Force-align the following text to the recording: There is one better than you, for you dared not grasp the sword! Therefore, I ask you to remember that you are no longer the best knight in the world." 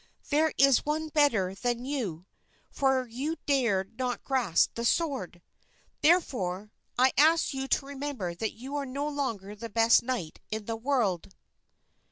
There 0.31 0.51
is 0.57 0.83
one 0.83 1.09
better 1.09 1.53
than 1.53 1.85
you, 1.85 2.25
for 2.71 3.05
you 3.05 3.35
dared 3.45 3.99
not 3.99 4.23
grasp 4.23 4.73
the 4.73 4.83
sword! 4.83 5.43
Therefore, 6.01 6.71
I 6.97 7.13
ask 7.19 7.53
you 7.53 7.67
to 7.67 7.85
remember 7.85 8.33
that 8.33 8.53
you 8.53 8.75
are 8.77 8.85
no 8.87 9.07
longer 9.07 9.53
the 9.55 9.69
best 9.69 10.01
knight 10.01 10.39
in 10.49 10.65
the 10.65 10.75
world." 10.75 11.29